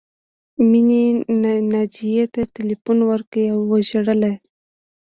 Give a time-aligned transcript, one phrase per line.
[0.69, 1.03] مینې
[1.71, 4.21] ناجیې ته ټیلیفون وکړ او وژړل